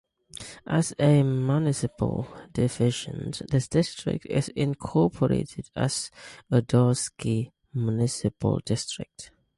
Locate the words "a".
0.97-1.21